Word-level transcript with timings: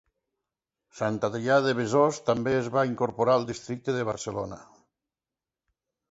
Sant 0.99 1.17
Adrià 1.27 1.57
de 1.65 1.73
Besòs 1.79 2.19
també 2.29 2.53
es 2.59 2.69
va 2.75 2.85
incorporar 2.91 3.35
al 3.41 3.45
districte 3.49 3.95
de 3.99 4.07
Barcelona. 4.09 4.57